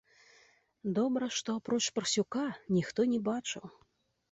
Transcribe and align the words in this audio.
Добра, 0.99 1.27
што, 1.41 1.57
апроч 1.61 1.81
парсюка, 1.99 2.43
ніхто 2.79 3.09
не 3.15 3.23
бачыў. 3.31 3.65